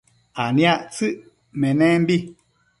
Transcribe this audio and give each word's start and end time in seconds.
aniactsëc 0.43 1.15
menembi 1.61 2.17